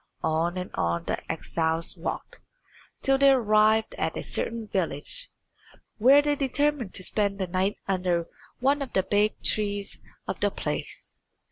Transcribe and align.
On 0.23 0.57
and 0.57 0.71
on 0.73 1.03
the 1.03 1.31
exiles 1.31 1.95
walked, 1.95 2.39
till 3.03 3.19
they 3.19 3.29
arrived 3.29 3.93
at 3.99 4.17
a 4.17 4.23
certain 4.23 4.65
village, 4.65 5.29
where 5.99 6.23
they 6.23 6.35
determined 6.35 6.95
to 6.95 7.03
spend 7.03 7.37
the 7.37 7.45
night 7.45 7.77
under 7.87 8.27
one 8.57 8.81
of 8.81 8.93
the 8.93 9.03
big 9.03 9.39
trees 9.43 10.01
of 10.27 10.39
the 10.39 10.49
place. 10.49 11.19